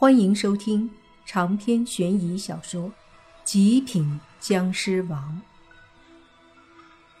[0.00, 0.88] 欢迎收听
[1.26, 2.90] 长篇悬疑小说
[3.42, 5.42] 《极品僵尸王》，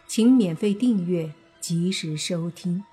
[0.06, 2.84] 请免费订阅，及时收听。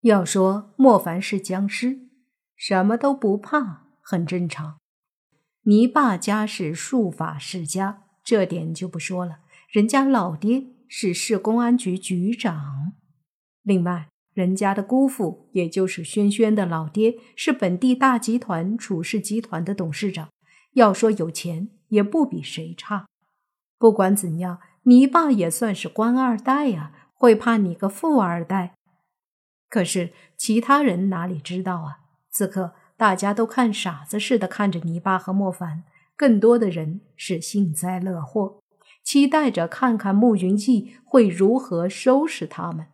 [0.00, 2.08] 要说莫凡是僵尸，
[2.56, 4.80] 什么都不怕，很正常。
[5.64, 12.94] 你爸家是术法世家，这点就不说了，人家老爹是市公安局局长。
[13.60, 14.13] 另外。
[14.34, 20.28] 人家的姑父，也就是轩轩的老爹，是本地大集团楚氏集团的董事长。
[20.72, 23.06] 要说有钱，也不比谁差。
[23.78, 28.74] 不管怎样，你爸也算是官二代呀，会怕你个富二代？
[29.70, 31.98] 可是其他人哪里知道啊？
[32.30, 35.84] 此刻大家都看傻子似的看着泥巴和莫凡，
[36.16, 38.60] 更多的人是幸灾乐祸，
[39.04, 42.86] 期待着看看慕云逸会如何收拾他们。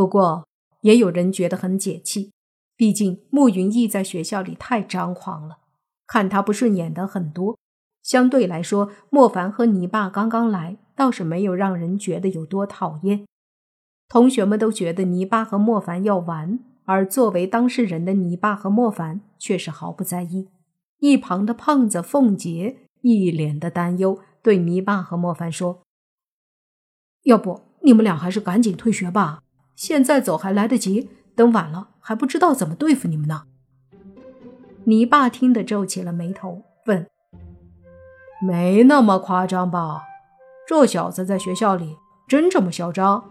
[0.00, 0.48] 不过，
[0.80, 2.32] 也有人觉得很解气，
[2.74, 5.58] 毕竟慕云逸在学校里太张狂了，
[6.06, 7.58] 看他不顺眼的很多。
[8.02, 13.26] 相对来说，莫凡和泥巴刚刚来，倒是没有让人觉得有多讨厌。
[14.08, 20.48] 同学们都觉得泥巴和莫凡要玩，而作为当事人的泥巴和莫凡却是毫不在意。
[21.00, 25.82] 一旁的胖子凤杰一脸的担忧，对泥巴和莫凡说
[27.24, 29.42] ：“要不你们俩还是赶紧退学吧。”
[29.80, 33.44] 现在走还来得及，等晚了还不知道怎么对付你们呢。
[34.84, 37.06] 你爸听得皱起了眉头，问
[38.46, 40.02] ：“没那么夸张吧？
[40.68, 41.96] 这小子在学校里
[42.28, 43.24] 真这么嚣张？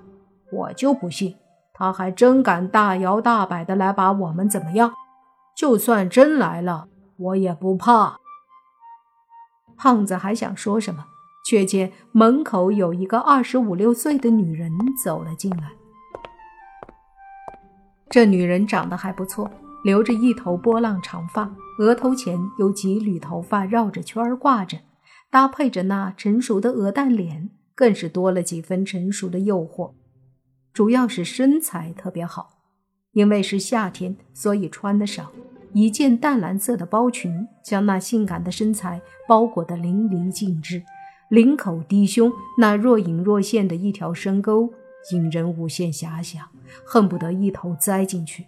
[0.52, 1.36] 我就不信，
[1.72, 4.92] 他还真敢大摇大摆的来把我们怎么样？
[5.56, 8.18] 就算真来了，我也不怕。”
[9.78, 11.06] 胖子还想说什么，
[11.46, 14.72] 却见门口有一个二十五六岁的女人
[15.06, 15.74] 走了进来。
[18.10, 19.52] 这女人长得还不错，
[19.84, 24.80] 留着一头波浪长发，额头前有几缕头发绕着圈儿挂着，
[25.30, 29.92] 搭配着那成熟的鹅蛋脸，更是多了几分成熟的诱惑。
[30.74, 32.58] 主要是身材特别好，
[33.12, 35.32] 因为是夏天，所以穿的少，
[35.74, 40.82] 一件淡蓝色的包裙将那性感的身材包裹得淋漓尽致，
[41.30, 44.74] 领口低胸那若隐若现的一条深沟。
[45.14, 46.46] 引人无限遐想，
[46.86, 48.48] 恨不得一头栽进去。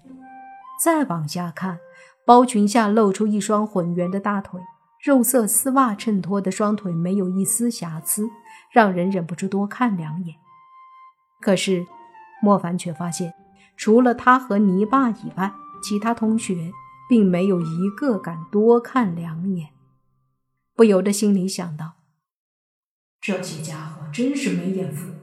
[0.84, 1.80] 再往下看，
[2.26, 4.59] 包裙下露出一双浑圆的大腿，
[5.04, 8.28] 肉色丝袜衬托的双腿没有一丝瑕疵，
[8.72, 10.36] 让人忍不住多看两眼。
[11.40, 11.86] 可是
[12.42, 13.34] 莫凡却发现，
[13.78, 16.72] 除了他和泥巴以外，其他同学
[17.10, 19.70] 并没有一个敢多看两眼。
[20.76, 21.94] 不由得心里想到：
[23.20, 25.21] 这些家伙真是没眼福。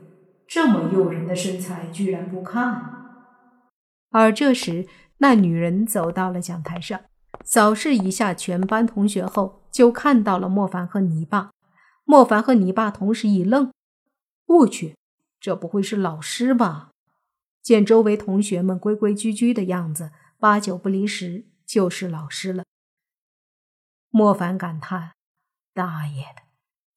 [0.49, 2.95] 这么诱人的身材，居然不看。
[4.09, 4.89] 而这时，
[5.19, 6.99] 那女人走到了讲台上，
[7.45, 11.51] 扫视一下全班同学后，就看到了莫凡和泥巴。
[12.05, 13.71] 莫凡和泥巴同时一愣
[14.47, 14.97] ：“我去，
[15.39, 16.93] 这不会是老师吧？”
[17.61, 22.65] 见周围同学们规规矩矩的样子，八九不离十就是老师了。
[24.09, 25.13] 莫凡感叹
[25.75, 26.45] ：“大爷的，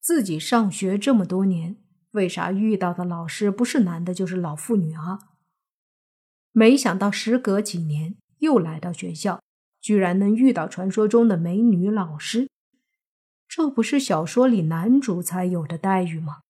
[0.00, 1.76] 自己上学这么多年。”
[2.12, 5.18] 为啥遇到的老师不是男的，就是老妇女啊？
[6.52, 9.40] 没想到时隔几年又来到学校，
[9.80, 12.50] 居然能遇到传说中的美女老师，
[13.48, 16.40] 这不是小说里男主才有的待遇吗？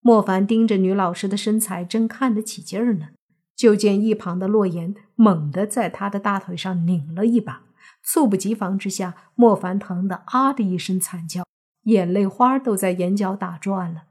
[0.00, 3.08] 莫凡盯着女老师的身材，正看得起劲儿呢，
[3.56, 7.62] 就见一旁的洛言猛地在他的大腿上拧了一把，
[8.02, 11.44] 猝不及防之下，莫凡疼得啊的一声惨叫。
[11.84, 14.04] 眼泪花都在眼角打转了。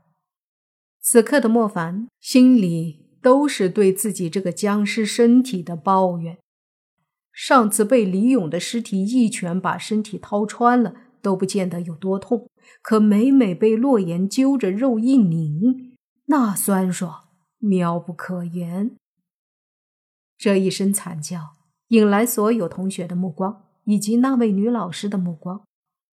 [0.99, 6.37] 此刻的莫凡心里都是对自己这个僵尸身体的抱怨。
[7.31, 12.49] 上次被李勇的尸体一拳把身体掏穿了，都不见得有多痛，
[12.81, 15.97] 可每每被洛言揪着肉一拧，
[16.27, 18.95] 那酸爽妙不可言。
[20.37, 21.55] 这一声惨叫
[21.87, 25.63] 引来所有同学的目光，以及那位女老师的目光。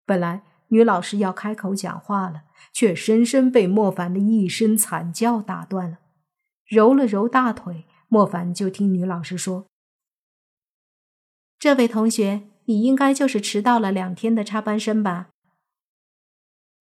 [0.06, 0.44] 本来。
[0.74, 6.00] 女老师要开口讲话了，却深深被莫凡的一声惨叫打断了。
[6.66, 9.68] 揉了揉大腿，莫凡就听女老师说
[11.60, 15.30] ：“这位同学，你应该就是迟到了两天的插班生吧？”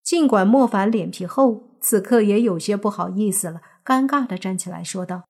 [0.02, 5.24] 尽管莫凡脸皮厚，此刻也有些不好意思了，尴尬的站起来说道：“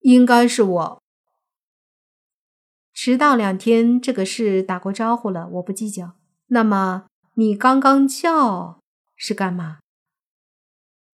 [0.00, 1.02] 应该是我。
[2.92, 6.12] 迟到两天这个事打过招呼了，我不计较。”
[6.48, 8.80] 那么你刚刚叫
[9.16, 9.80] 是干嘛？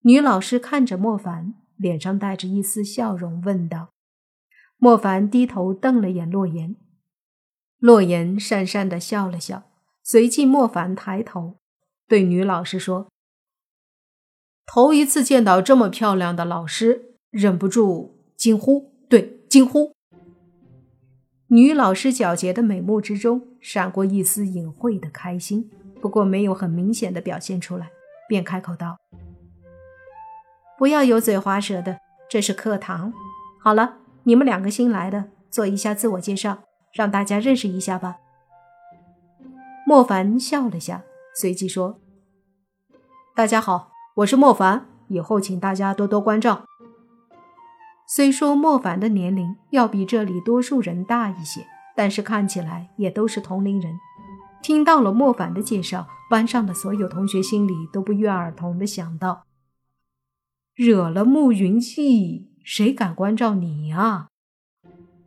[0.02, 3.88] 女老师看着莫凡，脸上带着一丝笑容，问道。
[4.76, 6.76] 莫凡低头瞪了眼洛言，
[7.78, 9.70] 洛言讪讪的笑了笑，
[10.02, 11.56] 随即莫凡抬头
[12.06, 13.08] 对女老师说
[14.66, 19.92] ：“头一次见到这么漂亮的老师，忍不住惊呼，对，惊呼。”
[21.48, 25.70] 女老师皎洁的美目之中闪过一丝隐晦的开心，
[26.02, 27.88] 不过没有很明显的表现出来，
[28.28, 28.98] 便开口道
[30.76, 33.14] ：“不要油嘴滑舌的，这是课堂。
[33.58, 33.96] 好了。”
[34.26, 36.62] 你们两个新来的，做一下自我介绍，
[36.94, 38.16] 让大家认识一下吧。
[39.86, 41.02] 莫凡笑了下，
[41.34, 42.00] 随即说
[43.36, 46.64] ：“大家好，我是莫凡，以后请大家多多关照。”
[48.08, 53.92] 虽说莫凡的年龄要比这里多数人大一些，但是看起来也都是同龄人。
[54.62, 59.44] 听到了莫凡的介绍，班上的所有同学心里都不约而同的想到：
[60.74, 62.50] 惹了慕云逸。
[62.64, 64.28] 谁敢关照你啊？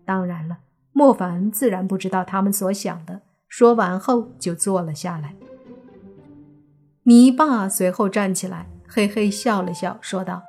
[0.04, 0.58] 当然了，
[0.92, 3.22] 莫凡自然不知道他们所想的。
[3.48, 5.36] 说完后，就坐了下来。
[7.04, 10.42] 泥巴随后站起来，嘿嘿笑了笑，说道：“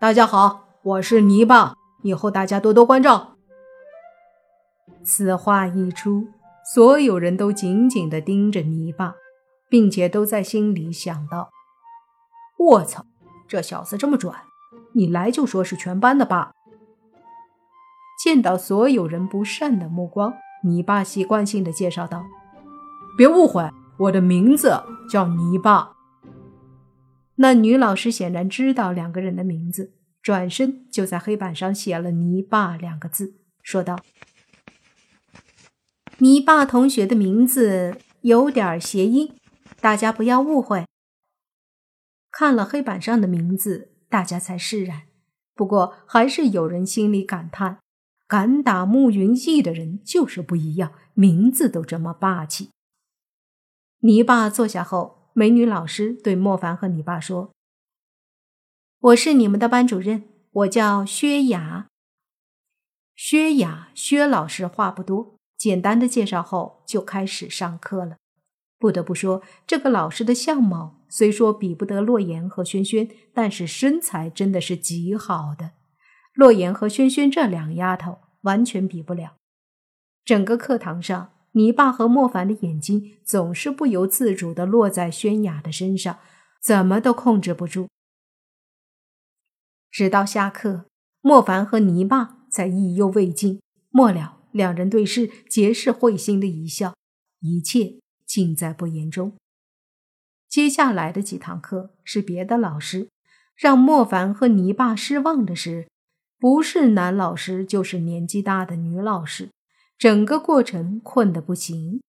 [0.00, 3.33] 大家好，我是泥巴，以后大家多多关照。”
[5.04, 6.26] 此话一出，
[6.74, 9.14] 所有人都紧紧地盯着泥巴，
[9.68, 11.50] 并且都在心里想到
[12.58, 13.04] ：“我操，
[13.46, 14.32] 这小子这么拽！”
[14.96, 16.52] 你来就说是全班的吧。
[18.22, 22.24] 见到所有人不善的目光，泥巴习惯性的介绍道
[23.18, 23.68] ：“别误会，
[23.98, 25.92] 我的名字叫泥巴。”
[27.36, 29.92] 那女老师显然知道两个人的名字，
[30.22, 33.98] 转身就在黑板上写了“泥巴”两个字，说道
[36.18, 39.34] ：“泥巴同学的名字有点谐音，
[39.80, 40.86] 大家不要误会。”
[42.30, 43.90] 看了黑板上的名字。
[44.06, 45.08] 大家才释然，
[45.54, 47.80] 不过还是有人心里感叹：
[48.28, 52.70] 敢打慕云逸的人就是不一样，名字都这么霸气。
[54.02, 57.50] 你爸坐下后，美女老师对莫凡和你爸说
[59.00, 61.88] ：“我是你们的班主任，我叫薛雅。”
[63.16, 68.16] 薛雅，薛老师话不多，简单的介绍后就开始上课了。
[68.78, 71.00] 不得不说，这个老师的相貌。
[71.08, 75.70] 虽说比不得洛言和轩轩，但是身材真的是极好的。
[76.34, 79.36] 洛言和轩轩这两丫头完全比不了。
[80.24, 86.18] 整个课堂上，你爸和莫凡的眼睛总是不由自主地落在轩雅的身上，
[86.60, 87.88] 怎么都控制不住。
[89.88, 90.86] 直到下课，
[91.20, 93.60] 莫凡和泥巴才意犹未尽。
[93.90, 96.94] 末了，两人对视，皆是会心的一笑，
[97.40, 99.32] 一切尽在不言中。
[100.48, 103.08] 接下来的几堂课是别的老师，
[103.56, 105.88] 让莫凡和泥巴失望的是，
[106.38, 109.50] 不是男老师就是年纪大的女老师，
[109.98, 112.00] 整个过程困得不行，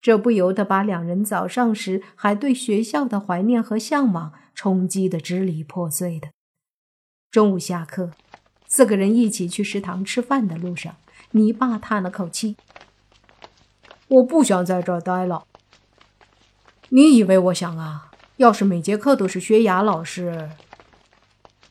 [0.00, 6.30] 这不由得把两人早上时还对学校的怀念和向往冲击得支离破碎的。
[7.30, 8.12] 中午下课，
[8.66, 10.96] 四个人一起去食堂吃饭的路上，
[11.32, 12.56] 泥巴叹了口气
[14.08, 15.44] ：“我不想在这儿待了。”
[16.90, 18.10] 你以为我想啊？
[18.36, 20.50] 要是每节课都是薛雅老师……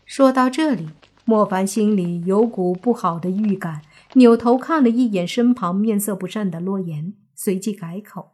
[0.06, 0.90] 说到这里，
[1.26, 3.82] 莫凡心里有股不好的预感，
[4.14, 8.32] 扭头看了一眼身旁面色不善的洛言，随即改口：“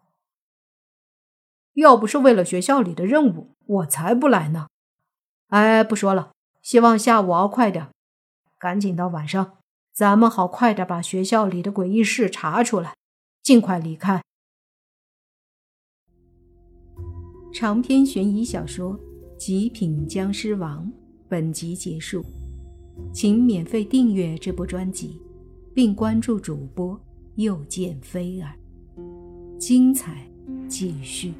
[1.74, 4.68] 要不是为了学校里的任务，我才不来呢。”
[5.50, 7.90] 哎，不说了，希望下午熬快点，
[8.58, 9.58] 赶紧到晚上，
[9.96, 12.94] 咱们好快点把学校里的诡异事查出来，
[13.42, 14.22] 尽快离开。
[17.54, 18.94] 长篇悬疑小说
[19.38, 20.86] 《极品僵尸王》
[21.30, 22.22] 本集结束，
[23.14, 25.18] 请免费订阅这部专辑，
[25.74, 27.00] 并关注主播
[27.36, 28.52] 又见菲儿，
[29.58, 30.30] 精彩
[30.68, 31.34] 继续。